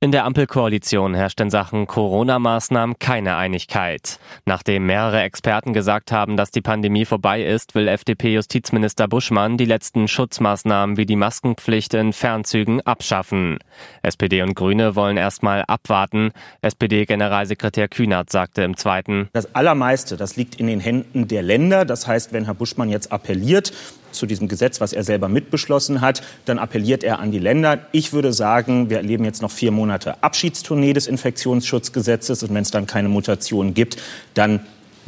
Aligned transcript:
In 0.00 0.12
der 0.12 0.26
Ampelkoalition 0.26 1.14
herrscht 1.14 1.40
in 1.40 1.50
Sachen 1.50 1.88
Corona-Maßnahmen 1.88 3.00
keine 3.00 3.34
Einigkeit. 3.34 4.20
Nachdem 4.46 4.86
mehrere 4.86 5.22
Experten 5.22 5.72
gesagt 5.72 6.12
haben, 6.12 6.36
dass 6.36 6.52
die 6.52 6.60
Pandemie 6.60 7.04
vorbei 7.04 7.42
ist, 7.42 7.74
will 7.74 7.88
FDP-Justizminister 7.88 9.08
Buschmann 9.08 9.56
die 9.56 9.64
letzten 9.64 10.06
Schutzmaßnahmen 10.06 10.96
wie 10.98 11.04
die 11.04 11.16
Maskenpflicht 11.16 11.94
in 11.94 12.12
Fernzügen 12.12 12.80
abschaffen. 12.82 13.58
SPD 14.02 14.42
und 14.42 14.54
Grüne 14.54 14.94
wollen 14.94 15.16
erstmal 15.16 15.64
abwarten. 15.66 16.30
SPD-Generalsekretär 16.62 17.88
Kühnert 17.88 18.30
sagte 18.30 18.62
im 18.62 18.76
Zweiten, 18.76 19.30
Das 19.32 19.52
Allermeiste, 19.56 20.16
das 20.16 20.36
liegt 20.36 20.54
in 20.60 20.68
den 20.68 20.78
Händen 20.78 21.26
der 21.26 21.42
Länder. 21.42 21.84
Das 21.84 22.06
heißt, 22.06 22.32
wenn 22.32 22.44
Herr 22.44 22.54
Buschmann 22.54 22.88
jetzt 22.88 23.10
appelliert, 23.10 23.72
zu 24.18 24.26
diesem 24.26 24.48
Gesetz, 24.48 24.80
was 24.80 24.92
er 24.92 25.04
selber 25.04 25.28
mitbeschlossen 25.28 26.00
hat, 26.00 26.22
dann 26.44 26.58
appelliert 26.58 27.04
er 27.04 27.20
an 27.20 27.30
die 27.30 27.38
Länder. 27.38 27.78
Ich 27.92 28.12
würde 28.12 28.32
sagen, 28.32 28.90
wir 28.90 28.98
erleben 28.98 29.24
jetzt 29.24 29.40
noch 29.42 29.50
vier 29.50 29.70
Monate 29.70 30.22
Abschiedstournee 30.22 30.92
des 30.92 31.06
Infektionsschutzgesetzes 31.06 32.42
und 32.42 32.54
wenn 32.54 32.62
es 32.62 32.70
dann 32.70 32.86
keine 32.86 33.08
Mutation 33.08 33.74
gibt, 33.74 33.96
dann 34.34 34.60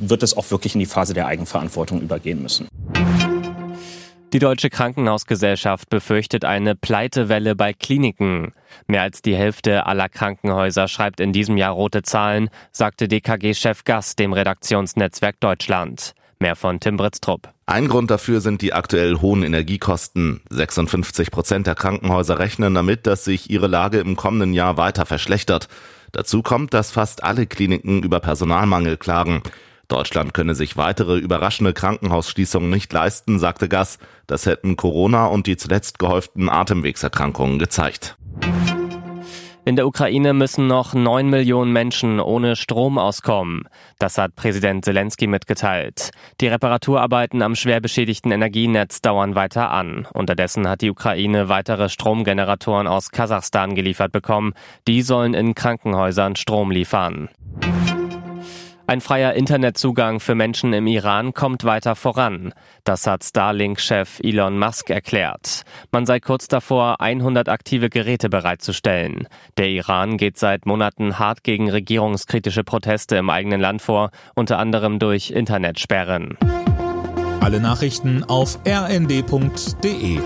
wird 0.00 0.22
es 0.22 0.36
auch 0.36 0.50
wirklich 0.50 0.74
in 0.74 0.80
die 0.80 0.86
Phase 0.86 1.14
der 1.14 1.26
Eigenverantwortung 1.26 2.00
übergehen 2.00 2.40
müssen. 2.42 2.68
Die 4.32 4.38
Deutsche 4.38 4.70
Krankenhausgesellschaft 4.70 5.90
befürchtet 5.90 6.46
eine 6.46 6.74
Pleitewelle 6.74 7.54
bei 7.54 7.74
Kliniken. 7.74 8.52
Mehr 8.86 9.02
als 9.02 9.20
die 9.20 9.36
Hälfte 9.36 9.84
aller 9.84 10.08
Krankenhäuser 10.08 10.88
schreibt 10.88 11.20
in 11.20 11.34
diesem 11.34 11.58
Jahr 11.58 11.72
rote 11.72 12.02
Zahlen, 12.02 12.48
sagte 12.70 13.08
DKG-Chef 13.08 13.84
Gass 13.84 14.16
dem 14.16 14.32
Redaktionsnetzwerk 14.32 15.38
Deutschland. 15.40 16.14
Mehr 16.42 16.56
von 16.56 16.80
Tim 16.80 16.96
Britztrup. 16.96 17.50
Ein 17.66 17.86
Grund 17.86 18.10
dafür 18.10 18.40
sind 18.40 18.62
die 18.62 18.72
aktuell 18.72 19.20
hohen 19.20 19.44
Energiekosten. 19.44 20.40
56 20.50 21.30
Prozent 21.30 21.68
der 21.68 21.76
Krankenhäuser 21.76 22.40
rechnen 22.40 22.74
damit, 22.74 23.06
dass 23.06 23.22
sich 23.24 23.48
ihre 23.48 23.68
Lage 23.68 24.00
im 24.00 24.16
kommenden 24.16 24.52
Jahr 24.52 24.76
weiter 24.76 25.06
verschlechtert. 25.06 25.68
Dazu 26.10 26.42
kommt, 26.42 26.74
dass 26.74 26.90
fast 26.90 27.22
alle 27.22 27.46
Kliniken 27.46 28.02
über 28.02 28.18
Personalmangel 28.18 28.96
klagen. 28.96 29.44
Deutschland 29.86 30.34
könne 30.34 30.56
sich 30.56 30.76
weitere 30.76 31.16
überraschende 31.16 31.72
Krankenhausschließungen 31.74 32.70
nicht 32.70 32.92
leisten, 32.92 33.38
sagte 33.38 33.68
Gass. 33.68 34.00
Das 34.26 34.44
hätten 34.44 34.76
Corona 34.76 35.26
und 35.26 35.46
die 35.46 35.56
zuletzt 35.56 36.00
gehäuften 36.00 36.48
Atemwegserkrankungen 36.48 37.60
gezeigt. 37.60 38.16
In 39.64 39.76
der 39.76 39.86
Ukraine 39.86 40.34
müssen 40.34 40.66
noch 40.66 40.92
neun 40.92 41.30
Millionen 41.30 41.72
Menschen 41.72 42.18
ohne 42.18 42.56
Strom 42.56 42.98
auskommen. 42.98 43.68
Das 44.00 44.18
hat 44.18 44.34
Präsident 44.34 44.84
Zelensky 44.84 45.28
mitgeteilt. 45.28 46.10
Die 46.40 46.48
Reparaturarbeiten 46.48 47.42
am 47.42 47.54
schwer 47.54 47.80
beschädigten 47.80 48.32
Energienetz 48.32 49.02
dauern 49.02 49.36
weiter 49.36 49.70
an. 49.70 50.08
Unterdessen 50.12 50.68
hat 50.68 50.80
die 50.80 50.90
Ukraine 50.90 51.48
weitere 51.48 51.88
Stromgeneratoren 51.88 52.88
aus 52.88 53.10
Kasachstan 53.10 53.76
geliefert 53.76 54.10
bekommen. 54.10 54.54
Die 54.88 55.02
sollen 55.02 55.32
in 55.32 55.54
Krankenhäusern 55.54 56.34
Strom 56.34 56.72
liefern. 56.72 57.28
Ein 58.86 59.00
freier 59.00 59.34
Internetzugang 59.34 60.18
für 60.18 60.34
Menschen 60.34 60.72
im 60.72 60.86
Iran 60.86 61.34
kommt 61.34 61.64
weiter 61.64 61.94
voran. 61.94 62.52
Das 62.84 63.06
hat 63.06 63.22
Starlink-Chef 63.22 64.20
Elon 64.22 64.58
Musk 64.58 64.90
erklärt. 64.90 65.62
Man 65.92 66.04
sei 66.04 66.18
kurz 66.18 66.48
davor, 66.48 67.00
100 67.00 67.48
aktive 67.48 67.90
Geräte 67.90 68.28
bereitzustellen. 68.28 69.28
Der 69.56 69.68
Iran 69.68 70.16
geht 70.16 70.38
seit 70.38 70.66
Monaten 70.66 71.18
hart 71.18 71.44
gegen 71.44 71.70
regierungskritische 71.70 72.64
Proteste 72.64 73.16
im 73.16 73.30
eigenen 73.30 73.60
Land 73.60 73.82
vor, 73.82 74.10
unter 74.34 74.58
anderem 74.58 74.98
durch 74.98 75.30
Internetsperren. 75.30 76.36
Alle 77.40 77.60
Nachrichten 77.60 78.24
auf 78.24 78.58
rnd.de 78.66 80.20